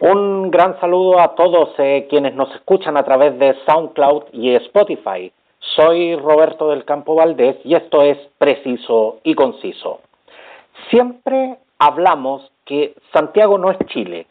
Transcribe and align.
Un 0.00 0.52
gran 0.52 0.78
saludo 0.78 1.18
a 1.18 1.34
todos 1.34 1.70
eh, 1.78 2.06
quienes 2.08 2.32
nos 2.32 2.54
escuchan 2.54 2.96
a 2.96 3.02
través 3.02 3.36
de 3.40 3.56
SoundCloud 3.66 4.26
y 4.32 4.54
Spotify. 4.54 5.32
Soy 5.58 6.14
Roberto 6.14 6.70
del 6.70 6.84
Campo 6.84 7.16
Valdés 7.16 7.56
y 7.64 7.74
esto 7.74 8.02
es 8.02 8.16
Preciso 8.38 9.18
y 9.24 9.34
Conciso. 9.34 9.98
Siempre 10.88 11.56
hablamos 11.80 12.48
que 12.64 12.94
Santiago 13.12 13.58
no 13.58 13.72
es 13.72 13.78
Chile, 13.86 14.28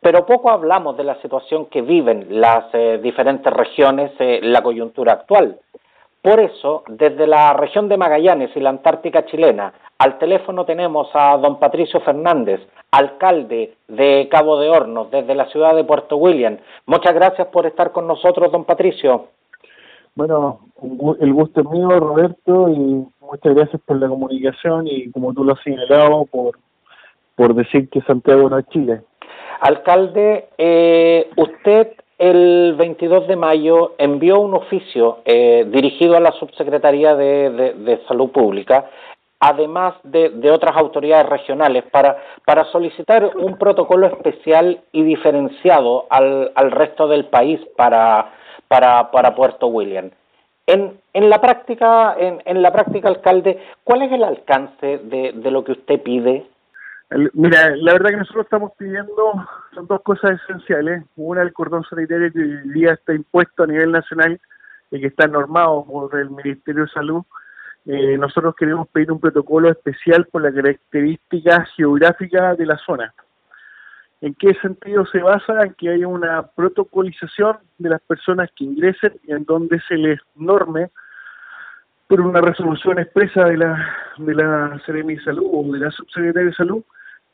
pero 0.00 0.24
poco 0.24 0.50
hablamos 0.50 0.96
de 0.96 1.04
la 1.04 1.20
situación 1.20 1.66
que 1.66 1.82
viven 1.82 2.40
las 2.40 2.64
eh, 2.72 2.98
diferentes 3.02 3.52
regiones, 3.52 4.12
eh, 4.18 4.40
la 4.42 4.62
coyuntura 4.62 5.12
actual. 5.12 5.58
Por 6.22 6.38
eso, 6.38 6.84
desde 6.86 7.26
la 7.26 7.52
región 7.52 7.88
de 7.88 7.96
Magallanes 7.96 8.50
y 8.54 8.60
la 8.60 8.70
Antártica 8.70 9.26
chilena, 9.26 9.74
al 9.98 10.18
teléfono 10.18 10.64
tenemos 10.64 11.08
a 11.14 11.36
don 11.36 11.58
Patricio 11.58 12.00
Fernández, 12.00 12.60
alcalde 12.92 13.74
de 13.88 14.28
Cabo 14.30 14.58
de 14.60 14.68
Hornos, 14.68 15.10
desde 15.10 15.34
la 15.34 15.46
ciudad 15.46 15.74
de 15.74 15.82
Puerto 15.82 16.16
William. 16.16 16.58
Muchas 16.86 17.12
gracias 17.14 17.48
por 17.48 17.66
estar 17.66 17.90
con 17.90 18.06
nosotros, 18.06 18.52
don 18.52 18.64
Patricio. 18.64 19.30
Bueno, 20.14 20.60
el 21.20 21.32
gusto 21.32 21.62
es 21.62 21.66
mío, 21.68 21.88
Roberto, 21.88 22.68
y 22.68 23.04
muchas 23.20 23.54
gracias 23.54 23.82
por 23.84 23.98
la 23.98 24.08
comunicación 24.08 24.86
y, 24.86 25.10
como 25.10 25.32
tú 25.32 25.42
lo 25.42 25.54
has 25.54 25.62
señalado, 25.62 26.26
por, 26.26 26.56
por 27.34 27.54
decir 27.54 27.88
que 27.88 28.00
Santiago 28.02 28.48
no 28.48 28.58
es 28.58 28.68
Chile. 28.68 29.02
Alcalde, 29.60 30.50
eh, 30.58 31.30
usted 31.36 31.94
el 32.22 32.74
22 32.78 33.26
de 33.26 33.34
mayo 33.34 33.94
envió 33.98 34.38
un 34.38 34.54
oficio 34.54 35.18
eh, 35.24 35.66
dirigido 35.66 36.16
a 36.16 36.20
la 36.20 36.30
Subsecretaría 36.30 37.16
de, 37.16 38.00
Salud 38.06 38.30
Pública, 38.30 38.88
además 39.40 39.94
de, 40.04 40.48
otras 40.52 40.76
autoridades 40.76 41.28
regionales, 41.28 41.82
para, 41.90 42.16
para, 42.46 42.64
solicitar 42.66 43.32
un 43.36 43.58
protocolo 43.58 44.06
especial 44.06 44.82
y 44.92 45.02
diferenciado 45.02 46.06
al, 46.10 46.52
al 46.54 46.70
resto 46.70 47.08
del 47.08 47.24
país 47.24 47.58
para, 47.76 48.30
para, 48.68 49.10
para 49.10 49.34
Puerto 49.34 49.66
William. 49.66 50.10
En, 50.68 51.00
en, 51.12 51.28
la 51.28 51.40
práctica, 51.40 52.14
en, 52.16 52.40
en, 52.44 52.62
la 52.62 52.72
práctica, 52.72 53.08
alcalde, 53.08 53.58
¿cuál 53.82 54.02
es 54.02 54.12
el 54.12 54.22
alcance 54.22 54.98
de, 54.98 55.32
de 55.34 55.50
lo 55.50 55.64
que 55.64 55.72
usted 55.72 56.00
pide? 56.00 56.46
Mira, 57.34 57.76
la 57.76 57.92
verdad 57.92 58.10
que 58.10 58.16
nosotros 58.16 58.44
estamos 58.44 58.72
pidiendo 58.78 59.46
son 59.74 59.86
dos 59.86 60.00
cosas 60.02 60.40
esenciales. 60.42 61.04
Una, 61.16 61.42
el 61.42 61.52
cordón 61.52 61.84
sanitario 61.84 62.32
que 62.32 62.38
hoy 62.38 62.72
día 62.72 62.92
está 62.92 63.12
impuesto 63.12 63.64
a 63.64 63.66
nivel 63.66 63.92
nacional 63.92 64.40
y 64.90 65.00
que 65.00 65.08
está 65.08 65.26
normado 65.26 65.84
por 65.84 66.18
el 66.18 66.30
Ministerio 66.30 66.84
de 66.84 66.90
Salud. 66.90 67.22
Eh, 67.84 68.16
nosotros 68.16 68.54
queremos 68.56 68.88
pedir 68.88 69.10
un 69.10 69.20
protocolo 69.20 69.70
especial 69.70 70.26
por 70.30 70.42
la 70.42 70.52
característica 70.52 71.66
geográfica 71.76 72.54
de 72.54 72.66
la 72.66 72.78
zona. 72.78 73.12
¿En 74.20 74.34
qué 74.34 74.54
sentido 74.54 75.04
se 75.06 75.18
basa? 75.18 75.64
En 75.64 75.74
que 75.74 75.90
haya 75.90 76.06
una 76.06 76.42
protocolización 76.46 77.58
de 77.76 77.90
las 77.90 78.00
personas 78.02 78.50
que 78.56 78.64
ingresen 78.64 79.14
en 79.26 79.44
donde 79.44 79.80
se 79.88 79.96
les 79.96 80.20
norme 80.36 80.90
por 82.06 82.20
una 82.20 82.40
resolución 82.40 83.00
expresa 83.00 83.44
de 83.46 83.56
la 83.56 83.96
de 84.18 84.34
la 84.34 84.80
de 84.86 85.20
Salud 85.24 85.46
o 85.52 85.72
de 85.72 85.80
la 85.80 85.90
Subsecretaría 85.90 86.50
de 86.50 86.54
Salud 86.54 86.84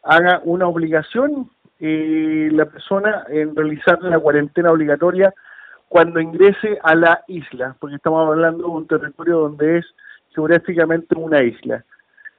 haga 0.09 0.41
una 0.45 0.67
obligación 0.67 1.51
eh, 1.81 2.49
la 2.51 2.65
persona 2.65 3.25
en 3.29 3.55
realizar 3.55 4.03
la 4.03 4.19
cuarentena 4.19 4.73
obligatoria 4.73 5.33
cuando 5.87 6.19
ingrese 6.19 6.79
a 6.83 6.95
la 6.95 7.23
isla, 7.29 7.77
porque 7.79 7.97
estamos 7.97 8.27
hablando 8.27 8.65
de 8.65 8.71
un 8.71 8.87
territorio 8.87 9.39
donde 9.41 9.79
es 9.79 9.87
geográficamente 10.35 11.15
una 11.15 11.43
isla. 11.43 11.85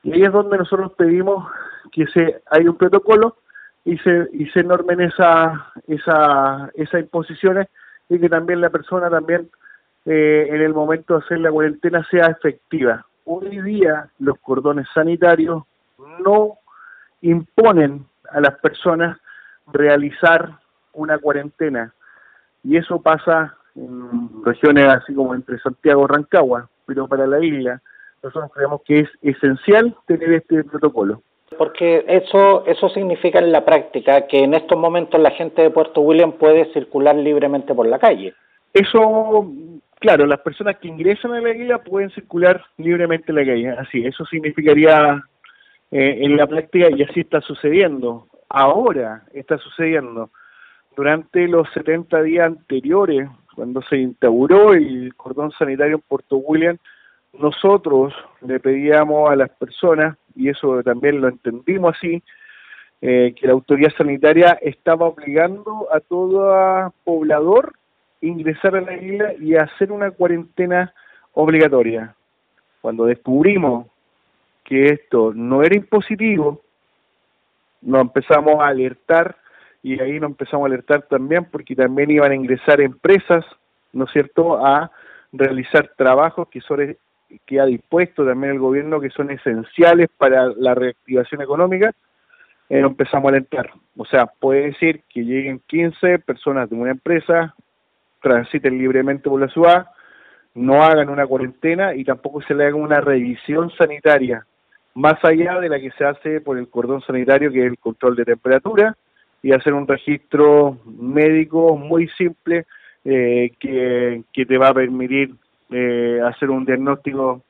Y 0.04 0.14
ahí 0.14 0.24
es 0.24 0.32
donde 0.32 0.58
nosotros 0.58 0.94
pedimos 0.98 1.48
que 1.92 2.08
se 2.08 2.42
haya 2.50 2.70
un 2.70 2.78
protocolo 2.78 3.38
y 3.86 3.98
se 4.00 4.28
y 4.34 4.48
se 4.48 4.64
normen 4.64 5.02
esa 5.02 5.72
esa 5.88 6.70
esas 6.74 7.02
imposiciones 7.02 7.68
y 8.10 8.20
que 8.20 8.30
también 8.30 8.62
la 8.62 8.70
persona 8.70 9.10
también 9.10 9.50
eh, 10.06 10.48
en 10.50 10.62
el 10.62 10.74
momento 10.74 11.14
de 11.14 11.26
hacer 11.26 11.40
la 11.40 11.52
cuarentena 11.52 12.06
sea 12.10 12.28
efectiva. 12.28 13.06
Hoy 13.26 13.62
día 13.62 14.10
los 14.20 14.40
cordones 14.40 14.88
sanitarios 14.94 15.64
no 16.26 16.59
imponen 17.22 18.06
a 18.32 18.40
las 18.40 18.56
personas 18.60 19.18
realizar 19.72 20.50
una 20.94 21.18
cuarentena 21.18 21.94
y 22.64 22.78
eso 22.78 23.02
pasa 23.02 23.56
en 23.76 24.44
regiones 24.44 24.88
así 24.88 25.14
como 25.14 25.34
entre 25.34 25.60
Santiago 25.60 26.06
y 26.06 26.14
Rancagua, 26.14 26.70
pero 26.86 27.08
para 27.08 27.28
la 27.28 27.44
isla 27.44 27.82
nosotros 28.22 28.52
creemos 28.54 28.82
que 28.84 29.00
es 29.02 29.10
esencial 29.22 29.96
tener 30.06 30.34
este 30.34 30.64
protocolo. 30.66 31.22
Porque 31.58 32.06
eso, 32.08 32.66
eso 32.66 32.90
significa 32.90 33.40
en 33.40 33.52
la 33.52 33.66
práctica 33.66 34.28
que 34.28 34.40
en 34.44 34.54
estos 34.54 34.78
momentos 34.78 35.20
la 35.20 35.32
gente 35.32 35.62
de 35.62 35.70
Puerto 35.72 36.02
William 36.02 36.34
puede 36.34 36.72
circular 36.74 37.16
libremente 37.16 37.74
por 37.74 37.88
la 37.88 37.98
calle. 37.98 38.34
Eso, 38.74 39.52
claro, 40.00 40.26
las 40.26 40.42
personas 40.42 40.78
que 40.78 40.88
ingresan 40.88 41.34
a 41.34 41.42
la 41.42 41.56
isla 41.56 41.80
pueden 41.80 42.12
circular 42.12 42.64
libremente 42.78 43.32
en 43.32 43.36
la 43.36 43.46
calle, 43.46 43.70
así, 43.70 44.06
eso 44.06 44.26
significaría 44.26 45.24
eh, 45.92 46.20
en 46.22 46.38
la 46.38 46.48
práctica 46.48 46.90
y 46.90 47.04
así 47.04 47.22
está 47.22 47.42
sucediendo. 47.42 48.28
Ahora 48.50 49.24
está 49.34 49.58
sucediendo. 49.58 50.30
Durante 50.96 51.48
los 51.48 51.68
70 51.74 52.22
días 52.24 52.48
anteriores, 52.48 53.30
cuando 53.56 53.82
se 53.84 53.98
instauró 53.98 54.74
el 54.74 55.14
cordón 55.16 55.52
sanitario 55.52 55.96
en 55.96 56.02
Puerto 56.02 56.38
William, 56.38 56.78
nosotros 57.38 58.14
le 58.42 58.60
pedíamos 58.60 59.30
a 59.30 59.36
las 59.36 59.50
personas, 59.52 60.18
y 60.36 60.50
eso 60.50 60.82
también 60.84 61.22
lo 61.22 61.28
entendimos 61.28 61.96
así, 61.96 62.22
eh, 63.02 63.34
que 63.40 63.48
la 63.48 63.54
autoridad 63.54 63.94
sanitaria 63.98 64.58
estaba 64.62 65.06
obligando 65.06 65.88
a 65.94 66.00
todo 66.02 66.94
poblador 67.04 67.74
ingresar 68.22 68.76
a 68.76 68.82
la 68.82 68.98
isla 68.98 69.34
y 69.40 69.56
hacer 69.56 69.92
una 69.92 70.12
cuarentena 70.12 70.94
obligatoria. 71.34 72.16
Cuando 72.82 73.06
descubrimos 73.06 73.88
que 74.70 74.86
esto 74.86 75.34
no 75.34 75.64
era 75.64 75.76
impositivo, 75.76 76.62
nos 77.82 78.02
empezamos 78.02 78.62
a 78.62 78.68
alertar 78.68 79.36
y 79.82 80.00
ahí 80.00 80.20
nos 80.20 80.30
empezamos 80.30 80.66
a 80.66 80.68
alertar 80.68 81.02
también 81.10 81.46
porque 81.46 81.76
también 81.76 82.12
iban 82.12 82.32
a 82.32 82.36
ingresar 82.36 82.80
empresas, 82.80 83.44
¿no 83.94 84.06
es 84.06 84.12
cierto?, 84.12 84.64
a 84.64 84.92
realizar 85.32 85.92
trabajos 85.98 86.48
que 86.50 86.62
son 86.62 86.96
que 87.46 87.60
ha 87.60 87.66
dispuesto 87.66 88.26
también 88.26 88.54
el 88.54 88.60
gobierno 88.60 89.00
que 89.00 89.10
son 89.10 89.32
esenciales 89.32 90.10
para 90.18 90.48
la 90.48 90.74
reactivación 90.74 91.42
económica, 91.42 91.92
eh, 92.70 92.80
empezamos 92.80 93.26
a 93.26 93.30
alertar. 93.30 93.72
O 93.98 94.06
sea, 94.06 94.28
puede 94.28 94.68
decir 94.68 95.02
que 95.10 95.24
lleguen 95.24 95.62
15 95.68 96.20
personas 96.20 96.70
de 96.70 96.76
una 96.76 96.92
empresa, 96.92 97.56
transiten 98.22 98.78
libremente 98.78 99.30
por 99.30 99.40
la 99.40 99.48
ciudad, 99.48 99.88
no 100.56 100.84
hagan 100.84 101.10
una 101.10 101.26
cuarentena 101.26 101.94
y 101.94 102.04
tampoco 102.04 102.42
se 102.42 102.54
le 102.54 102.66
haga 102.66 102.76
una 102.76 103.00
revisión 103.00 103.72
sanitaria 103.78 104.46
más 104.96 105.24
allá 105.24 105.60
de 105.60 105.70
la 105.70 105.80
que 105.80 105.92
se 105.92 106.06
hace 106.06 106.42
por 106.42 106.58
el 106.58 106.70
cordón 106.70 107.02
sanitario, 107.02 107.52
que 107.52 107.66
es 107.66 107.72
el 107.72 107.78
control 107.78 108.16
de 108.16 108.26
temperatura, 108.26 108.96
y 109.42 109.52
hacer 109.54 109.74
un 109.74 109.88
registro 109.88 110.78
médico 110.86 111.78
muy 111.78 112.08
simple 112.10 112.66
eh, 113.06 113.52
que, 113.60 114.24
que, 114.34 114.46
te 114.46 114.58
va 114.58 114.70
a 114.70 114.74
permitir 114.74 115.34
eh, 115.72 116.20
hacer 116.26 116.50
un 116.50 116.66
diagnóstico 116.66 117.44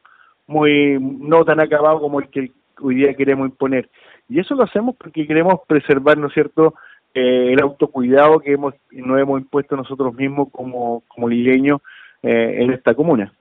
muy 0.46 1.00
no 1.00 1.44
tan 1.46 1.60
acabado 1.60 2.00
como 2.00 2.20
el 2.20 2.30
que 2.30 2.52
hoy 2.82 2.96
día 2.96 3.16
queremos 3.16 3.50
imponer. 3.50 3.90
Y 4.28 4.40
eso 4.40 4.54
lo 4.54 4.64
hacemos 4.64 4.96
porque 4.96 5.26
queremos 5.26 5.62
preservar, 5.68 6.18
¿no 6.18 6.30
cierto?, 6.30 6.76
eh, 7.16 7.54
el 7.54 7.62
autocuidado 7.64 8.40
que 8.40 8.54
hemos 8.54 8.76
nos 8.92 9.20
hemos 9.20 9.42
impuesto 9.42 9.76
nosotros 9.76 10.14
mismos 10.14 10.50
como, 10.52 11.02
como 11.08 11.28
lileños 11.28 11.82
en 12.22 12.72
esta 12.72 12.94
comuna 12.94 13.34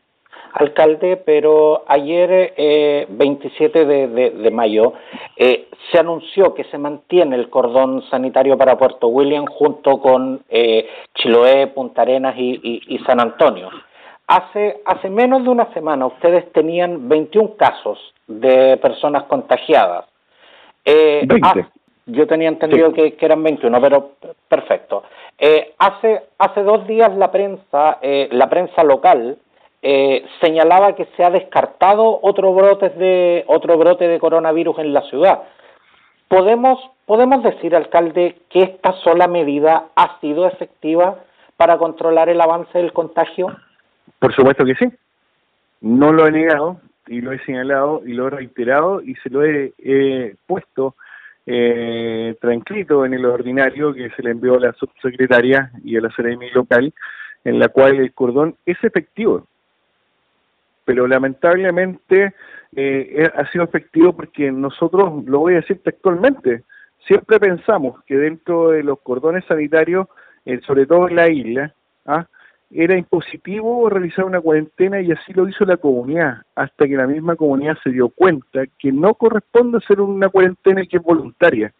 alcalde, 0.52 1.16
pero 1.16 1.84
ayer, 1.86 2.54
eh, 2.56 3.06
27 3.08 3.84
de, 3.84 4.30
de, 4.30 4.50
mayo, 4.50 4.94
eh, 5.36 5.68
se 5.90 5.98
anunció 5.98 6.54
que 6.54 6.64
se 6.64 6.78
mantiene 6.78 7.36
el 7.36 7.48
cordón 7.48 8.02
sanitario 8.10 8.56
para 8.56 8.78
Puerto 8.78 9.08
William 9.08 9.46
junto 9.46 10.00
con 10.00 10.42
eh, 10.48 10.88
Chiloé, 11.14 11.68
Punta 11.68 12.02
Arenas 12.02 12.34
y, 12.36 12.82
y, 12.86 12.98
San 13.00 13.20
Antonio. 13.20 13.70
Hace, 14.26 14.82
hace 14.84 15.08
menos 15.08 15.42
de 15.44 15.50
una 15.50 15.72
semana 15.72 16.06
ustedes 16.06 16.52
tenían 16.52 17.08
21 17.08 17.54
casos 17.56 17.98
de 18.26 18.76
personas 18.76 19.24
contagiadas. 19.24 20.04
Eh, 20.84 21.22
20. 21.26 21.66
yo 22.06 22.26
tenía 22.26 22.48
entendido 22.48 22.92
que, 22.92 23.14
que, 23.14 23.24
eran 23.24 23.42
21, 23.42 23.80
pero 23.80 24.10
perfecto. 24.48 25.02
Hace, 25.78 26.22
hace 26.38 26.62
dos 26.62 26.86
días 26.86 27.16
la 27.16 27.30
prensa, 27.30 27.98
eh, 28.02 28.28
la 28.32 28.48
prensa 28.48 28.82
local 28.82 29.38
eh, 29.82 30.24
señalaba 30.40 30.94
que 30.94 31.06
se 31.16 31.24
ha 31.24 31.30
descartado 31.30 32.18
otro 32.22 32.52
brote 32.52 32.90
de 32.90 33.44
otro 33.46 33.78
brote 33.78 34.08
de 34.08 34.18
coronavirus 34.18 34.78
en 34.78 34.92
la 34.92 35.02
ciudad. 35.02 35.42
Podemos 36.28 36.78
podemos 37.08 37.42
decir, 37.42 37.74
alcalde, 37.74 38.36
que 38.50 38.62
esta 38.62 38.92
sola 39.02 39.26
medida 39.26 39.86
ha 39.96 40.20
sido 40.20 40.46
efectiva 40.46 41.24
para 41.56 41.78
controlar 41.78 42.28
el 42.28 42.40
avance 42.40 42.76
del 42.76 42.92
contagio. 42.92 43.56
Por 44.18 44.34
supuesto 44.34 44.64
que 44.64 44.74
sí. 44.74 44.86
No 45.80 46.12
lo 46.12 46.26
he 46.26 46.30
negado 46.30 46.80
y 47.06 47.22
lo 47.22 47.32
he 47.32 47.42
señalado 47.44 48.02
y 48.04 48.12
lo 48.12 48.26
he 48.26 48.30
reiterado 48.30 49.00
y 49.00 49.14
se 49.16 49.30
lo 49.30 49.42
he, 49.42 50.36
puesto 50.46 50.96
eh, 51.46 52.36
transcrito 52.42 53.06
en 53.06 53.14
el 53.14 53.24
ordinario 53.24 53.94
que 53.94 54.10
se 54.10 54.22
le 54.22 54.32
envió 54.32 54.56
a 54.56 54.60
la 54.60 54.72
subsecretaria 54.74 55.70
y 55.82 55.96
a 55.96 56.02
la 56.02 56.10
CRM 56.10 56.40
local, 56.52 56.92
en 57.44 57.58
la 57.58 57.68
cual 57.68 57.96
el 57.96 58.12
cordón 58.12 58.56
es 58.66 58.76
efectivo. 58.84 59.46
Pero 60.88 61.06
lamentablemente 61.06 62.32
eh, 62.74 63.30
ha 63.36 63.46
sido 63.52 63.64
efectivo 63.64 64.14
porque 64.16 64.50
nosotros, 64.50 65.22
lo 65.26 65.40
voy 65.40 65.52
a 65.52 65.56
decir 65.56 65.82
textualmente, 65.82 66.62
siempre 67.06 67.38
pensamos 67.38 68.02
que 68.04 68.16
dentro 68.16 68.70
de 68.70 68.82
los 68.82 68.98
cordones 69.02 69.44
sanitarios, 69.44 70.06
eh, 70.46 70.62
sobre 70.66 70.86
todo 70.86 71.06
en 71.06 71.16
la 71.16 71.28
isla, 71.28 71.74
¿ah? 72.06 72.26
era 72.70 72.96
impositivo 72.96 73.90
realizar 73.90 74.24
una 74.24 74.40
cuarentena 74.40 74.98
y 75.02 75.12
así 75.12 75.34
lo 75.34 75.46
hizo 75.46 75.66
la 75.66 75.76
comunidad, 75.76 76.38
hasta 76.54 76.88
que 76.88 76.96
la 76.96 77.06
misma 77.06 77.36
comunidad 77.36 77.76
se 77.84 77.90
dio 77.90 78.08
cuenta 78.08 78.64
que 78.78 78.90
no 78.90 79.12
corresponde 79.12 79.76
hacer 79.84 80.00
una 80.00 80.30
cuarentena 80.30 80.86
que 80.86 80.96
es 80.96 81.02
voluntaria. 81.02 81.70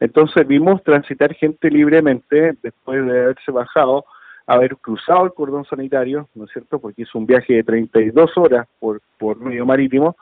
Entonces 0.00 0.44
vimos 0.48 0.82
transitar 0.82 1.32
gente 1.34 1.70
libremente 1.70 2.56
después 2.60 3.06
de 3.06 3.20
haberse 3.20 3.52
bajado, 3.52 4.04
haber 4.46 4.76
cruzado 4.76 5.24
el 5.24 5.32
cordón 5.32 5.64
sanitario, 5.64 6.28
¿no 6.34 6.44
es 6.44 6.50
cierto? 6.52 6.78
Porque 6.78 7.02
hizo 7.02 7.18
un 7.18 7.26
viaje 7.26 7.54
de 7.54 7.64
32 7.64 8.36
horas 8.36 8.66
por, 8.78 9.00
por 9.18 9.38
medio 9.38 9.64
marítimo, 9.64 10.16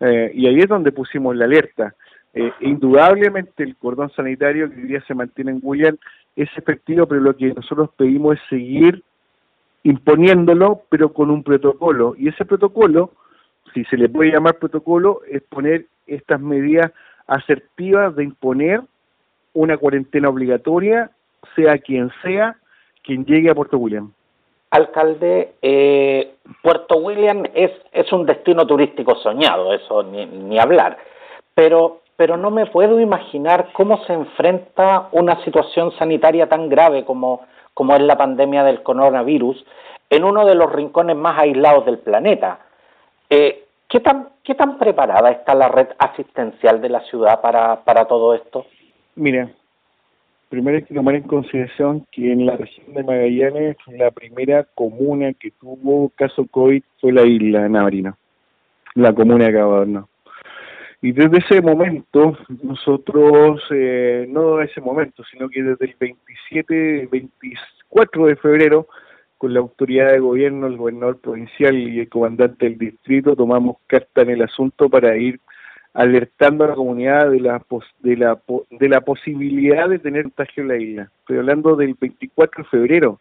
eh, 0.00 0.30
y 0.34 0.46
ahí 0.46 0.58
es 0.58 0.68
donde 0.68 0.92
pusimos 0.92 1.36
la 1.36 1.44
alerta. 1.44 1.94
Eh, 2.34 2.52
indudablemente 2.60 3.62
el 3.62 3.76
cordón 3.76 4.10
sanitario 4.10 4.70
que 4.70 4.76
hoy 4.76 4.88
día 4.88 5.02
se 5.06 5.14
mantiene 5.14 5.52
en 5.52 5.60
William 5.62 5.96
es 6.36 6.50
efectivo, 6.56 7.06
pero 7.06 7.20
lo 7.22 7.34
que 7.34 7.54
nosotros 7.54 7.90
pedimos 7.96 8.36
es 8.36 8.42
seguir 8.50 9.02
imponiéndolo, 9.84 10.82
pero 10.90 11.12
con 11.12 11.30
un 11.30 11.42
protocolo. 11.42 12.14
Y 12.18 12.28
ese 12.28 12.44
protocolo, 12.44 13.12
si 13.72 13.84
se 13.84 13.96
le 13.96 14.08
puede 14.08 14.32
llamar 14.32 14.58
protocolo, 14.58 15.20
es 15.30 15.42
poner 15.42 15.86
estas 16.06 16.40
medidas 16.40 16.92
asertivas 17.26 18.14
de 18.16 18.24
imponer 18.24 18.82
una 19.54 19.78
cuarentena 19.78 20.28
obligatoria, 20.28 21.10
sea 21.54 21.78
quien 21.78 22.10
sea, 22.22 22.58
quien 23.06 23.24
llegue 23.24 23.50
a 23.50 23.54
Puerto 23.54 23.78
William. 23.78 24.12
Alcalde, 24.70 25.54
eh, 25.62 26.34
Puerto 26.62 26.96
William 26.96 27.44
es, 27.54 27.70
es 27.92 28.12
un 28.12 28.26
destino 28.26 28.66
turístico 28.66 29.14
soñado, 29.16 29.72
eso 29.72 30.02
ni, 30.02 30.26
ni 30.26 30.58
hablar, 30.58 30.98
pero 31.54 32.00
pero 32.16 32.36
no 32.36 32.50
me 32.50 32.66
puedo 32.66 32.98
imaginar 32.98 33.68
cómo 33.72 34.02
se 34.04 34.14
enfrenta 34.14 35.08
una 35.12 35.42
situación 35.44 35.92
sanitaria 35.98 36.48
tan 36.48 36.68
grave 36.68 37.04
como, 37.04 37.42
como 37.74 37.94
es 37.94 38.02
la 38.02 38.16
pandemia 38.16 38.64
del 38.64 38.82
coronavirus 38.82 39.64
en 40.08 40.24
uno 40.24 40.46
de 40.46 40.54
los 40.54 40.72
rincones 40.72 41.16
más 41.16 41.38
aislados 41.38 41.84
del 41.84 41.98
planeta. 41.98 42.60
Eh, 43.28 43.66
¿qué, 43.88 44.00
tan, 44.00 44.30
¿Qué 44.42 44.54
tan 44.54 44.78
preparada 44.78 45.30
está 45.30 45.54
la 45.54 45.68
red 45.68 45.88
asistencial 45.98 46.80
de 46.80 46.88
la 46.88 47.00
ciudad 47.00 47.40
para, 47.40 47.84
para 47.84 48.06
todo 48.06 48.34
esto? 48.34 48.66
Mira, 49.14 49.50
primero 50.48 50.76
hay 50.76 50.84
que 50.84 50.94
tomar 50.94 51.14
en 51.14 51.22
consideración 51.22 52.06
que 52.12 52.32
en 52.32 52.46
la 52.46 52.56
región 52.56 52.94
de 52.94 53.02
Magallanes 53.02 53.76
la 53.88 54.10
primera 54.10 54.64
comuna 54.74 55.32
que 55.34 55.50
tuvo 55.52 56.10
caso 56.10 56.46
COVID 56.46 56.82
fue 57.00 57.12
la 57.12 57.24
isla 57.24 57.68
Navarino, 57.68 58.16
la 58.94 59.12
comuna 59.12 59.46
de 59.46 59.52
Cabadorno. 59.52 60.08
Y 61.02 61.12
desde 61.12 61.38
ese 61.38 61.60
momento, 61.60 62.36
nosotros, 62.62 63.62
eh, 63.70 64.26
no 64.28 64.60
ese 64.60 64.80
momento, 64.80 65.22
sino 65.30 65.48
que 65.48 65.62
desde 65.62 65.84
el 65.84 65.94
27, 66.00 67.08
24 67.10 68.26
de 68.26 68.36
febrero, 68.36 68.88
con 69.38 69.52
la 69.52 69.60
autoridad 69.60 70.12
de 70.12 70.18
gobierno, 70.18 70.66
el 70.66 70.78
gobernador 70.78 71.20
provincial 71.20 71.76
y 71.76 72.00
el 72.00 72.08
comandante 72.08 72.66
del 72.66 72.78
distrito, 72.78 73.36
tomamos 73.36 73.76
carta 73.86 74.22
en 74.22 74.30
el 74.30 74.42
asunto 74.42 74.88
para 74.88 75.16
ir 75.16 75.38
alertando 75.96 76.64
a 76.64 76.68
la 76.68 76.74
comunidad 76.74 77.30
de 77.30 77.40
la, 77.40 77.62
de 78.00 78.16
la, 78.16 78.38
de 78.70 78.88
la 78.88 79.00
posibilidad 79.00 79.88
de 79.88 79.98
tener 79.98 80.24
contagio 80.24 80.62
en 80.62 80.68
la 80.68 80.76
isla. 80.76 81.10
Estoy 81.20 81.38
hablando 81.38 81.74
del 81.74 81.96
24 81.98 82.62
de 82.62 82.68
febrero. 82.68 83.20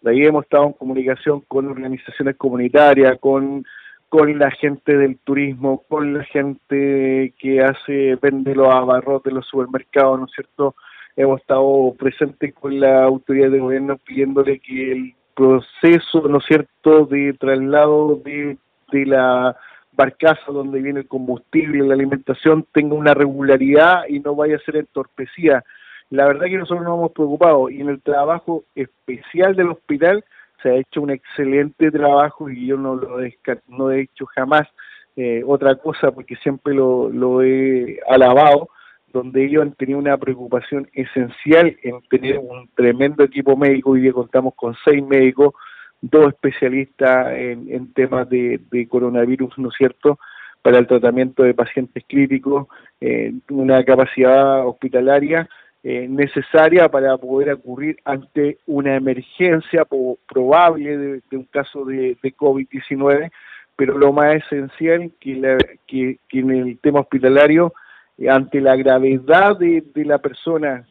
De 0.00 0.10
ahí 0.10 0.26
hemos 0.26 0.44
estado 0.44 0.66
en 0.66 0.72
comunicación 0.72 1.40
con 1.48 1.66
organizaciones 1.66 2.36
comunitarias, 2.36 3.18
con 3.20 3.64
con 4.08 4.38
la 4.38 4.50
gente 4.50 4.96
del 4.96 5.18
turismo, 5.18 5.82
con 5.88 6.14
la 6.14 6.24
gente 6.24 7.34
que 7.38 7.60
hace, 7.60 8.16
vende 8.16 8.54
los 8.54 8.68
abarrotes 8.68 9.32
de 9.32 9.34
los 9.34 9.46
supermercados, 9.46 10.18
¿no 10.18 10.26
es 10.26 10.32
cierto? 10.32 10.74
Hemos 11.16 11.40
estado 11.40 11.94
presentes 11.98 12.54
con 12.54 12.78
la 12.78 13.04
autoridad 13.04 13.50
de 13.50 13.58
gobierno 13.58 13.96
pidiéndole 13.98 14.60
que 14.60 14.92
el 14.92 15.14
proceso, 15.34 16.28
¿no 16.28 16.38
es 16.38 16.44
cierto?, 16.46 17.06
de 17.06 17.34
traslado 17.34 18.20
de, 18.24 18.56
de 18.92 19.06
la 19.06 19.56
barcaza 19.96 20.52
donde 20.52 20.80
viene 20.80 21.00
el 21.00 21.08
combustible, 21.08 21.86
la 21.86 21.94
alimentación, 21.94 22.66
tenga 22.72 22.94
una 22.94 23.14
regularidad 23.14 24.04
y 24.08 24.20
no 24.20 24.34
vaya 24.34 24.56
a 24.56 24.60
ser 24.60 24.76
entorpecida. 24.76 25.64
La 26.10 26.26
verdad 26.26 26.46
que 26.46 26.58
nosotros 26.58 26.84
nos 26.84 26.98
hemos 26.98 27.12
preocupado 27.12 27.70
y 27.70 27.80
en 27.80 27.88
el 27.88 28.02
trabajo 28.02 28.64
especial 28.74 29.56
del 29.56 29.70
hospital 29.70 30.24
se 30.62 30.70
ha 30.70 30.74
hecho 30.74 31.00
un 31.00 31.10
excelente 31.10 31.90
trabajo 31.90 32.48
y 32.48 32.66
yo 32.66 32.76
no 32.76 32.94
lo 32.94 33.20
he 33.20 34.00
hecho 34.00 34.26
jamás 34.26 34.68
eh, 35.16 35.42
otra 35.46 35.74
cosa 35.76 36.12
porque 36.12 36.36
siempre 36.36 36.74
lo, 36.74 37.08
lo 37.08 37.42
he 37.42 37.98
alabado, 38.06 38.68
donde 39.12 39.46
ellos 39.46 39.62
han 39.62 39.72
tenido 39.72 39.98
una 39.98 40.18
preocupación 40.18 40.88
esencial 40.92 41.74
en 41.82 42.02
tener 42.10 42.38
un 42.38 42.68
tremendo 42.74 43.24
equipo 43.24 43.56
médico. 43.56 43.92
Hoy 43.92 44.02
día 44.02 44.12
contamos 44.12 44.54
con 44.54 44.76
seis 44.84 45.02
médicos, 45.02 45.54
dos 46.00 46.28
especialistas 46.28 47.32
en, 47.32 47.72
en 47.72 47.92
temas 47.92 48.28
de, 48.28 48.60
de, 48.70 48.88
coronavirus, 48.88 49.58
¿no 49.58 49.68
es 49.68 49.74
cierto?, 49.76 50.18
para 50.62 50.78
el 50.78 50.86
tratamiento 50.88 51.44
de 51.44 51.54
pacientes 51.54 52.02
críticos, 52.08 52.66
eh, 53.00 53.32
una 53.50 53.84
capacidad 53.84 54.66
hospitalaria 54.66 55.48
eh, 55.84 56.08
necesaria 56.08 56.88
para 56.88 57.16
poder 57.16 57.52
ocurrir 57.52 57.96
ante 58.04 58.58
una 58.66 58.96
emergencia 58.96 59.86
probable 60.26 60.98
de, 60.98 61.36
un 61.36 61.44
caso 61.44 61.84
de, 61.84 62.16
COVID-19, 62.20 63.30
pero 63.76 63.96
lo 63.96 64.12
más 64.12 64.34
esencial 64.34 65.12
que, 65.20 65.56
que, 65.86 66.18
en 66.32 66.50
el 66.50 66.78
tema 66.80 66.98
hospitalario, 66.98 67.72
eh, 68.18 68.28
ante 68.28 68.60
la 68.60 68.74
gravedad 68.74 69.56
de, 69.56 69.84
la 69.94 70.18
persona 70.18 70.84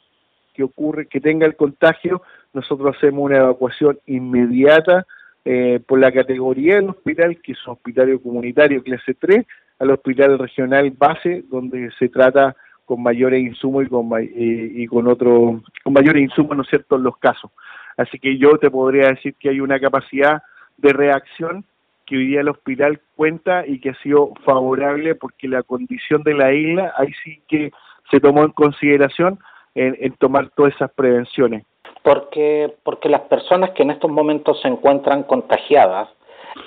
que 0.56 0.64
ocurre, 0.64 1.08
que 1.08 1.22
tenga 1.22 1.46
el 1.46 1.56
contagio, 1.56 2.22
nosotros 2.54 2.96
hacemos 2.96 3.24
una 3.24 3.38
evacuación 3.38 4.00
inmediata 4.06 5.06
eh, 5.44 5.80
por 5.86 6.00
la 6.00 6.12
categoría 6.12 6.76
del 6.76 6.90
hospital, 6.90 7.40
que 7.42 7.52
es 7.52 7.68
un 7.68 7.74
hospital 7.74 8.20
comunitario 8.22 8.82
clase 8.82 9.14
3, 9.14 9.46
al 9.80 9.92
hospital 9.92 10.40
regional 10.40 10.90
base, 10.92 11.44
donde 11.50 11.92
se 12.00 12.10
trata 12.10 12.56
con 12.86 13.02
mayores 13.02 13.42
insumos 13.42 13.86
y 13.86 13.90
con, 13.90 14.10
y 14.22 14.88
con 14.88 15.08
otro, 15.08 15.62
con 15.84 15.94
mayores 15.94 16.24
insumos, 16.24 16.56
¿no 16.56 16.64
es 16.64 16.70
cierto?, 16.70 16.96
en 16.96 17.04
los 17.04 17.18
casos. 17.18 17.52
Así 17.98 18.20
que 18.20 18.38
yo 18.38 18.58
te 18.58 18.70
podría 18.70 19.10
decir 19.10 19.36
que 19.40 19.50
hay 19.50 19.60
una 19.60 19.80
capacidad 19.80 20.44
de 20.78 20.94
reacción 20.94 21.66
que 22.06 22.18
hoy 22.18 22.28
día 22.28 22.42
el 22.42 22.50
hospital 22.50 23.00
cuenta 23.16 23.66
y 23.66 23.80
que 23.80 23.90
ha 23.90 24.02
sido 24.02 24.34
favorable 24.46 25.16
porque 25.16 25.48
la 25.48 25.64
condición 25.64 26.24
de 26.24 26.36
la 26.36 26.54
isla, 26.54 26.94
ahí 26.98 27.12
sí 27.24 27.42
que 27.48 27.72
se 28.12 28.20
tomó 28.20 28.44
en 28.44 28.52
consideración 28.52 29.40
en, 29.76 30.14
tomar 30.14 30.50
todas 30.56 30.74
esas 30.74 30.92
prevenciones. 30.92 31.64
Porque, 32.02 32.74
porque 32.84 33.10
las 33.10 33.22
personas 33.22 33.72
que 33.72 33.84
en 33.84 33.92
estos 33.92 34.10
momentos 34.10 34.62
se 34.62 34.68
encuentran 34.68 35.24
contagiadas, 35.24 36.10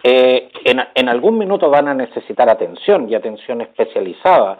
eh, 0.02 0.50
en, 0.64 0.80
en 0.94 1.08
algún 1.08 1.38
minuto 1.38 1.70
van 1.70 1.88
a 1.88 1.94
necesitar 1.94 2.48
atención 2.48 3.08
y 3.08 3.14
atención 3.14 3.60
especializada 3.62 4.58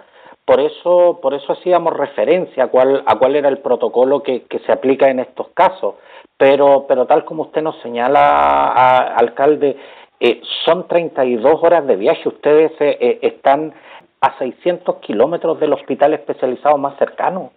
por 0.49 0.61
eso, 0.61 1.19
por 1.21 1.35
eso 1.35 1.53
hacíamos 1.53 1.95
referencia 1.95 2.65
a 2.65 2.67
cuál, 2.69 3.03
a 3.05 3.19
cuál 3.19 3.37
era 3.37 3.51
el 3.51 3.59
protocolo 3.59 4.23
que, 4.23 4.45
que 4.45 4.61
se 4.61 4.73
aplica 4.73 5.11
en 5.11 5.21
estos 5.21 5.49
casos. 5.49 5.97
Pero, 6.39 6.87
pero 6.89 7.05
tal 7.05 7.27
como 7.27 7.43
usted 7.43 7.61
nos 7.61 7.79
señala, 7.83 9.15
alcalde, 9.15 9.77
eh, 10.19 10.41
son 10.65 10.89
32 10.89 11.63
horas 11.63 11.87
de 11.87 11.97
viaje. 11.97 12.27
Ustedes 12.27 12.73
eh, 12.81 12.97
eh, 12.99 13.19
están 13.21 13.75
a 14.23 14.39
600 14.39 14.97
kilómetros 15.01 15.61
del 15.61 15.75
hospital 15.75 16.15
especializado 16.15 16.79
más 16.79 16.97
cercano. 16.97 17.53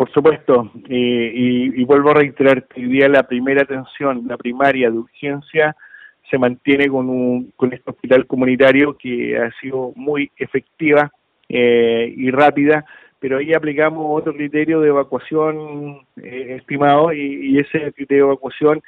Por 0.00 0.10
supuesto, 0.12 0.72
y, 0.88 1.78
y, 1.78 1.84
vuelvo 1.84 2.12
a 2.12 2.14
reiterar 2.14 2.66
que 2.68 2.80
hoy 2.80 2.86
día 2.86 3.06
la 3.06 3.24
primera 3.24 3.64
atención, 3.64 4.22
la 4.26 4.38
primaria 4.38 4.90
de 4.90 4.96
urgencia, 4.96 5.76
se 6.30 6.38
mantiene 6.38 6.88
con, 6.88 7.10
un, 7.10 7.52
con 7.54 7.74
este 7.74 7.90
hospital 7.90 8.26
comunitario 8.26 8.96
que 8.96 9.36
ha 9.36 9.52
sido 9.60 9.92
muy 9.96 10.30
efectiva 10.38 11.12
eh, 11.50 12.14
y 12.16 12.30
rápida, 12.30 12.86
pero 13.18 13.36
ahí 13.36 13.52
aplicamos 13.52 14.06
otro 14.08 14.32
criterio 14.32 14.80
de 14.80 14.88
evacuación 14.88 16.00
eh, 16.16 16.56
estimado 16.58 17.12
y, 17.12 17.58
ese 17.58 17.92
criterio 17.92 18.24
de 18.24 18.30
evacuación 18.30 18.80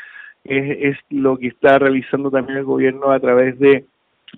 es, 0.44 0.96
lo 1.10 1.36
que 1.36 1.48
está 1.48 1.78
realizando 1.78 2.30
también 2.30 2.56
el 2.56 2.64
gobierno 2.64 3.10
a 3.10 3.20
través 3.20 3.58
de 3.58 3.84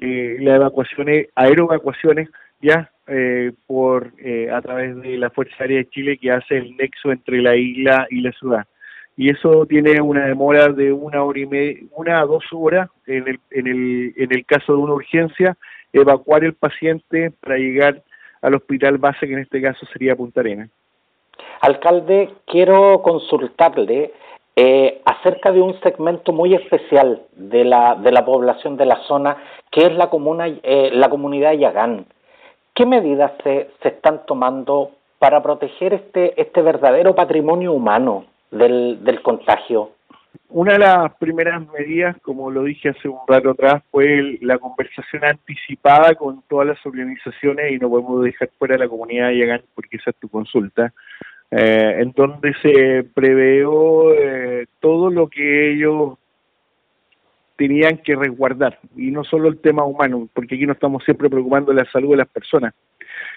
eh, 0.01 0.39
las 0.41 0.57
evacuaciones, 0.57 1.29
aeroevacuaciones, 1.37 2.31
ya 2.61 2.91
eh, 3.07 3.53
por 3.67 4.13
a 4.53 4.63
través 4.63 4.97
de 5.03 5.17
la 5.19 5.31
Fuerza 5.31 5.55
Aérea 5.61 5.79
de 5.79 5.89
Chile 5.91 6.19
que 6.19 6.33
hace 6.33 6.59
el 6.59 6.77
nexo 6.77 7.13
entre 7.13 7.41
la 7.41 7.57
isla 7.57 8.07
y 8.11 8.21
la 8.21 8.33
ciudad. 8.33 8.67
Y 9.17 9.31
eso 9.31 9.65
tiene 9.67 10.01
una 10.01 10.27
demora 10.27 10.69
de 10.69 10.93
una 10.93 11.23
hora 11.23 11.39
y 11.39 11.47
media, 11.47 11.83
una 11.93 12.21
a 12.21 12.27
dos 12.27 12.45
horas 12.53 12.91
en 13.07 13.29
el, 13.29 13.41
en 13.51 13.67
el, 13.69 14.15
en 14.17 14.33
el 14.33 14.45
caso 14.45 14.73
de 14.73 14.79
una 14.79 14.95
urgencia, 14.95 15.57
evacuar 15.93 16.43
el 16.45 16.55
paciente 16.55 17.31
para 17.41 17.57
llegar 17.57 18.03
al 18.43 18.55
hospital 18.55 18.99
base, 18.99 19.27
que 19.27 19.33
en 19.33 19.39
este 19.41 19.63
caso 19.63 19.87
sería 19.87 20.17
Punta 20.17 20.41
Arenas. 20.41 20.69
Alcalde, 21.61 22.31
quiero 22.47 23.01
consultarle 23.03 24.13
eh, 24.57 25.01
acerca 25.05 25.51
de 25.51 25.61
un 25.61 25.81
segmento 25.81 26.33
muy 26.33 26.55
especial 26.55 27.23
de 27.33 27.65
la, 27.65 27.95
de 27.95 28.13
la 28.13 28.25
población 28.25 28.77
de 28.77 28.87
la 28.87 28.97
zona, 29.05 29.37
que 29.71 29.87
es 29.87 29.93
la, 29.95 30.11
comuna, 30.11 30.47
eh, 30.47 30.91
la 30.93 31.09
comunidad 31.09 31.53
Yagán. 31.53 32.07
¿Qué 32.75 32.87
medidas 32.87 33.33
se, 33.45 33.71
se 33.83 33.89
están 33.89 34.27
tomando 34.27 34.91
para 35.21 35.43
proteger 35.43 35.95
este, 35.95 36.41
este 36.41 36.61
verdadero 36.61 37.15
patrimonio 37.15 37.73
humano 37.73 38.27
del, 38.51 39.05
del 39.05 39.23
contagio? 39.23 39.91
Una 40.49 40.73
de 40.73 40.79
las 40.81 41.15
primeras 41.17 41.63
medidas, 41.73 42.17
como 42.21 42.51
lo 42.51 42.65
dije 42.65 42.89
hace 42.89 43.09
un 43.09 43.21
rato 43.29 43.51
atrás, 43.51 43.83
fue 43.91 44.39
la 44.41 44.59
conversación 44.59 45.25
anticipada 45.25 46.17
con 46.17 46.43
todas 46.49 46.67
las 46.67 46.87
organizaciones 46.87 47.73
y 47.73 47.79
no 47.79 47.89
podemos 47.89 48.25
dejar 48.25 48.51
fuera 48.59 48.77
la 48.77 48.89
comunidad 48.89 49.31
Yagán 49.31 49.63
porque 49.75 49.97
esa 49.97 50.11
es 50.11 50.17
tu 50.17 50.29
consulta, 50.29 50.93
eh, 51.53 51.99
en 52.01 52.13
donde 52.13 52.55
se 52.61 53.05
preveó 53.15 54.13
eh, 54.13 54.67
todo 54.81 55.11
lo 55.11 55.29
que 55.29 55.75
ellos 55.75 56.19
tenían 57.57 57.99
que 57.99 58.17
resguardar, 58.17 58.79
y 58.97 59.11
no 59.11 59.25
solo 59.25 59.49
el 59.49 59.59
tema 59.59 59.85
humano, 59.85 60.29
porque 60.33 60.57
aquí 60.57 60.67
no 60.67 60.73
estamos 60.73 61.05
siempre 61.05 61.31
preocupando 61.31 61.73
de 61.73 61.83
la 61.83 61.91
salud 61.91 62.11
de 62.11 62.17
las 62.17 62.29
personas. 62.29 62.75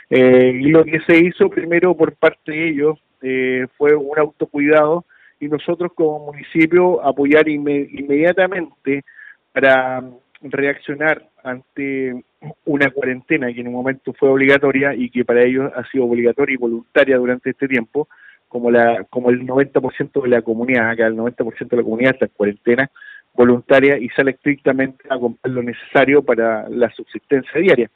Eh, 0.10 0.60
y 0.62 0.70
lo 0.70 0.84
que 0.84 1.00
se 1.02 1.18
hizo 1.18 1.50
primero 1.50 1.96
por 1.96 2.14
parte 2.16 2.52
de 2.52 2.70
ellos 2.70 3.00
eh, 3.22 3.68
fue 3.78 3.94
un 3.96 4.18
autocuidado 4.18 5.06
y 5.40 5.48
nosotros 5.48 5.92
como 5.94 6.32
municipio 6.32 7.04
apoyar 7.06 7.48
inmediatamente 7.50 9.04
para 9.52 10.04
reaccionar 10.42 11.28
ante 11.44 12.24
una 12.66 12.90
cuarentena 12.92 13.52
que 13.54 13.62
en 13.62 13.68
un 13.68 13.74
momento 13.74 14.14
fue 14.14 14.30
obligatoria 14.30 14.94
y 14.94 15.10
que 15.10 15.26
para 15.26 15.44
ellos 15.44 15.72
ha 15.76 15.84
sido 15.90 16.06
obligatoria 16.06 16.54
y 16.54 16.58
voluntaria 16.58 17.18
durante 17.18 17.52
este 17.52 17.68
tiempo, 17.68 18.08
como 18.48 18.72
la 18.72 19.04
como 19.10 19.30
el 19.30 19.46
90% 19.46 20.22
de 20.22 20.30
la 20.30 20.42
comunidad, 20.42 20.90
acá 20.90 21.08
el 21.08 21.16
90% 21.16 21.70
de 21.70 21.78
la 21.78 21.84
comunidad 21.84 22.14
está 22.14 22.26
en 22.26 22.32
cuarentena 22.36 22.92
voluntaria 23.38 23.98
y 24.00 24.10
sale 24.10 24.32
estrictamente 24.32 25.06
a 25.10 25.18
comprar 25.18 25.54
lo 25.54 25.62
necesario 25.62 26.24
para 26.24 26.68
la 26.70 26.90
subsistencia 26.90 27.62
diaria. 27.62 27.90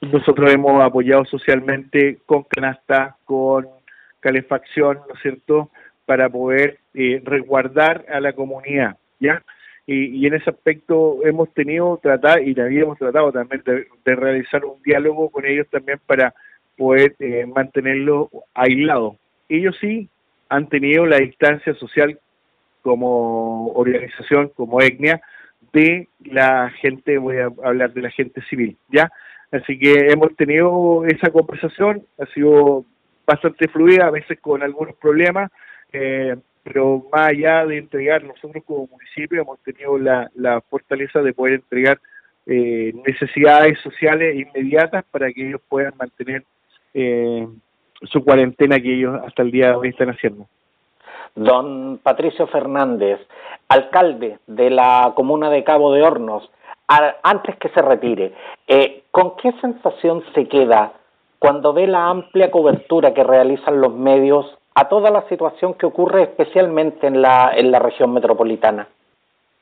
Nosotros 0.00 0.50
hemos 0.50 0.80
apoyado 0.80 1.24
socialmente 1.24 2.18
con 2.24 2.44
canasta, 2.44 3.16
con 3.24 3.66
calefacción, 4.20 5.00
¿no 5.08 5.14
es 5.14 5.20
cierto?, 5.20 5.70
para 6.06 6.28
poder 6.28 6.78
eh, 6.94 7.20
resguardar 7.24 8.06
a 8.08 8.20
la 8.20 8.32
comunidad, 8.32 8.96
¿ya? 9.18 9.42
Y, 9.86 10.24
en 10.24 10.34
ese 10.34 10.50
aspecto 10.50 11.18
hemos 11.24 11.52
tenido 11.52 11.98
tratar 12.00 12.46
y 12.46 12.58
habíamos 12.60 12.96
tratado 12.96 13.32
también 13.32 13.62
de, 13.64 14.14
realizar 14.14 14.64
un 14.64 14.80
diálogo 14.82 15.30
con 15.30 15.44
ellos 15.44 15.66
también 15.68 15.98
para 16.06 16.32
poder 16.76 17.16
eh, 17.18 17.44
mantenerlo 17.46 18.30
aislado. 18.54 19.16
Ellos 19.48 19.76
sí 19.80 20.08
han 20.48 20.68
tenido 20.68 21.06
la 21.06 21.18
distancia 21.18 21.74
social 21.74 22.18
como 22.82 23.68
organización, 23.72 24.50
como 24.54 24.80
etnia, 24.80 25.20
de 25.72 26.08
la 26.24 26.70
gente, 26.80 27.18
voy 27.18 27.38
a 27.38 27.50
hablar 27.64 27.92
de 27.92 28.02
la 28.02 28.10
gente 28.10 28.42
civil, 28.42 28.76
¿ya? 28.88 29.10
Así 29.52 29.78
que 29.78 30.08
hemos 30.10 30.34
tenido 30.36 31.04
esa 31.06 31.30
conversación, 31.30 32.04
ha 32.18 32.26
sido 32.26 32.84
bastante 33.26 33.68
fluida, 33.68 34.06
a 34.06 34.10
veces 34.10 34.38
con 34.40 34.62
algunos 34.62 34.94
problemas, 34.96 35.50
eh, 35.92 36.36
pero 36.62 37.06
más 37.12 37.28
allá 37.28 37.66
de 37.66 37.78
entregar, 37.78 38.22
nosotros 38.22 38.62
como 38.64 38.88
municipio 38.88 39.42
hemos 39.42 39.60
tenido 39.60 39.98
la, 39.98 40.30
la 40.34 40.60
fortaleza 40.60 41.20
de 41.22 41.32
poder 41.32 41.54
entregar 41.54 42.00
eh, 42.46 42.92
necesidades 43.06 43.78
sociales 43.80 44.36
inmediatas 44.36 45.04
para 45.10 45.32
que 45.32 45.46
ellos 45.46 45.60
puedan 45.68 45.94
mantener 45.96 46.44
eh, 46.94 47.46
su 48.02 48.24
cuarentena 48.24 48.80
que 48.80 48.94
ellos 48.94 49.20
hasta 49.26 49.42
el 49.42 49.50
día 49.50 49.68
de 49.68 49.74
hoy 49.74 49.88
están 49.88 50.10
haciendo. 50.10 50.48
Don 51.34 51.98
Patricio 52.02 52.46
Fernández, 52.48 53.20
alcalde 53.68 54.38
de 54.46 54.70
la 54.70 55.12
comuna 55.14 55.50
de 55.50 55.64
Cabo 55.64 55.92
de 55.92 56.02
Hornos, 56.02 56.50
antes 57.22 57.56
que 57.56 57.68
se 57.68 57.82
retire, 57.82 58.32
eh, 58.66 59.04
¿con 59.10 59.36
qué 59.36 59.52
sensación 59.60 60.24
se 60.34 60.48
queda 60.48 60.92
cuando 61.38 61.72
ve 61.72 61.86
la 61.86 62.08
amplia 62.08 62.50
cobertura 62.50 63.14
que 63.14 63.22
realizan 63.22 63.80
los 63.80 63.94
medios 63.94 64.58
a 64.74 64.88
toda 64.88 65.10
la 65.10 65.22
situación 65.28 65.74
que 65.74 65.86
ocurre 65.86 66.22
especialmente 66.22 67.06
en 67.06 67.22
la, 67.22 67.52
en 67.54 67.70
la 67.70 67.78
región 67.78 68.12
metropolitana? 68.12 68.88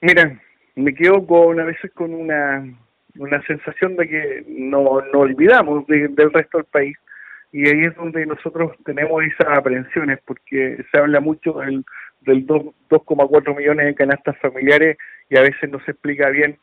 Mira, 0.00 0.40
me 0.74 0.94
quedo 0.94 1.26
con 1.26 1.60
a 1.60 1.64
veces 1.64 1.92
con 1.92 2.14
una, 2.14 2.64
una 3.18 3.42
sensación 3.42 3.96
de 3.96 4.08
que 4.08 4.44
no, 4.48 5.00
no 5.12 5.20
olvidamos 5.20 5.86
del 5.86 6.32
resto 6.32 6.58
del 6.58 6.66
país 6.66 6.96
y 7.52 7.66
ahí 7.66 7.84
es 7.84 7.94
donde 7.96 8.26
nosotros 8.26 8.72
tenemos 8.84 9.22
esas 9.24 9.48
aprensiones 9.48 10.18
porque 10.24 10.84
se 10.90 10.98
habla 10.98 11.20
mucho 11.20 11.54
del, 11.54 11.84
del 12.20 12.46
2,4 12.46 13.56
millones 13.56 13.86
de 13.86 13.94
canastas 13.94 14.38
familiares 14.38 14.96
y 15.30 15.38
a 15.38 15.42
veces 15.42 15.70
no 15.70 15.80
se 15.80 15.92
explica 15.92 16.28
bien 16.30 16.58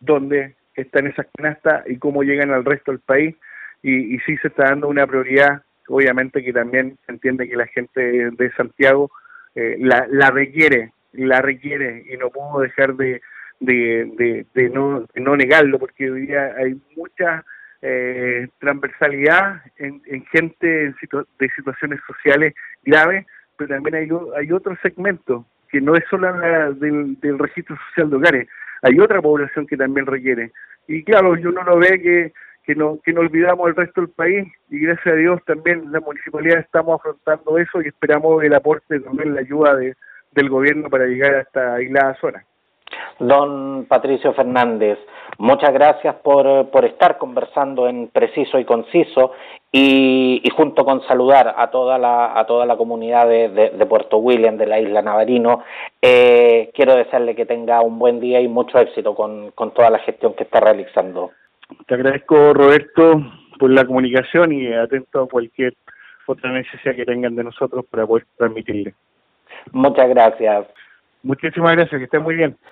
dónde 0.00 0.54
están 0.74 1.06
esas 1.06 1.26
canastas 1.34 1.84
y 1.88 1.98
cómo 1.98 2.22
llegan 2.22 2.50
al 2.50 2.64
resto 2.64 2.92
del 2.92 3.00
país 3.00 3.34
y, 3.82 4.14
y 4.14 4.18
sí 4.20 4.36
se 4.38 4.48
está 4.48 4.64
dando 4.64 4.88
una 4.88 5.06
prioridad 5.06 5.62
obviamente 5.88 6.42
que 6.42 6.52
también 6.52 6.96
se 7.06 7.12
entiende 7.12 7.48
que 7.48 7.56
la 7.56 7.66
gente 7.66 8.30
de 8.30 8.52
Santiago 8.52 9.10
eh, 9.54 9.76
la, 9.80 10.06
la 10.10 10.30
requiere 10.30 10.92
la 11.14 11.40
requiere 11.40 12.04
y 12.10 12.16
no 12.16 12.30
puedo 12.30 12.60
dejar 12.60 12.94
de, 12.94 13.20
de, 13.60 14.46
de, 14.54 14.70
no, 14.70 15.06
no 15.14 15.36
negarlo 15.36 15.78
porque 15.78 16.10
hoy 16.10 16.26
día 16.26 16.54
hay 16.56 16.80
mucha 16.96 17.44
eh, 17.86 18.48
transversalidad 18.60 19.60
en, 19.76 20.00
gente 20.32 20.66
de 20.66 21.50
situaciones 21.54 22.00
sociales 22.06 22.54
graves, 22.82 23.26
pero 23.58 23.74
también 23.74 23.94
hay, 23.94 24.08
hay 24.38 24.52
otro 24.52 24.74
segmento 24.82 25.44
que 25.68 25.82
no 25.82 25.94
es 25.94 26.02
solo 26.08 26.32
del, 26.76 27.20
del 27.20 27.38
registro 27.38 27.76
social 27.90 28.08
de 28.08 28.16
hogares, 28.16 28.48
hay 28.80 28.98
otra 28.98 29.20
población 29.20 29.66
que 29.66 29.76
también 29.76 30.06
requiere. 30.06 30.50
Y 30.88 31.04
claro, 31.04 31.36
yo 31.36 31.50
no 31.50 31.62
lo 31.62 31.78
ve 31.78 32.00
que, 32.00 32.32
que, 32.64 32.74
no, 32.74 33.00
que 33.04 33.12
no 33.12 33.20
olvidamos 33.20 33.68
el 33.68 33.76
resto 33.76 34.00
del 34.00 34.10
país 34.10 34.48
y 34.70 34.78
gracias 34.78 35.14
a 35.14 35.18
Dios 35.18 35.44
también 35.44 35.92
la 35.92 36.00
municipalidad 36.00 36.60
estamos 36.60 36.98
afrontando 36.98 37.58
eso 37.58 37.82
y 37.82 37.88
esperamos 37.88 38.42
el 38.42 38.54
aporte, 38.54 38.98
también 39.00 39.34
la 39.34 39.40
ayuda 39.40 39.76
de, 39.76 39.94
del 40.32 40.48
gobierno 40.48 40.88
para 40.88 41.04
llegar 41.04 41.34
a 41.34 41.40
esta 41.42 41.74
aislada 41.74 42.16
zona. 42.18 42.46
Don 43.18 43.86
Patricio 43.86 44.32
Fernández, 44.32 44.98
muchas 45.38 45.72
gracias 45.72 46.14
por, 46.16 46.70
por 46.70 46.84
estar 46.84 47.18
conversando 47.18 47.88
en 47.88 48.08
preciso 48.08 48.58
y 48.58 48.64
conciso 48.64 49.32
y, 49.72 50.40
y, 50.44 50.50
junto 50.50 50.84
con 50.84 51.02
saludar 51.08 51.54
a 51.56 51.70
toda 51.70 51.98
la, 51.98 52.38
a 52.38 52.46
toda 52.46 52.64
la 52.64 52.76
comunidad 52.76 53.28
de, 53.28 53.48
de, 53.48 53.86
Puerto 53.86 54.18
William, 54.18 54.56
de 54.56 54.66
la 54.66 54.78
isla 54.78 55.02
Navarino, 55.02 55.64
eh, 56.00 56.70
quiero 56.74 56.94
desearle 56.94 57.34
que 57.34 57.44
tenga 57.44 57.80
un 57.82 57.98
buen 57.98 58.20
día 58.20 58.40
y 58.40 58.46
mucho 58.46 58.78
éxito 58.78 59.14
con, 59.14 59.50
con 59.50 59.74
toda 59.74 59.90
la 59.90 59.98
gestión 59.98 60.34
que 60.34 60.44
está 60.44 60.60
realizando. 60.60 61.32
Te 61.86 61.94
agradezco, 61.94 62.54
Roberto, 62.54 63.20
por 63.58 63.70
la 63.70 63.84
comunicación 63.84 64.52
y 64.52 64.72
atento 64.72 65.22
a 65.22 65.28
cualquier 65.28 65.74
otra 66.26 66.52
necesidad 66.52 66.94
que 66.94 67.04
tengan 67.04 67.34
de 67.34 67.44
nosotros 67.44 67.84
para 67.90 68.06
poder 68.06 68.26
transmitirle. 68.36 68.94
Muchas 69.72 70.08
gracias. 70.08 70.66
Muchísimas 71.22 71.74
gracias, 71.74 71.98
que 71.98 72.04
estén 72.04 72.22
muy 72.22 72.36
bien. 72.36 72.56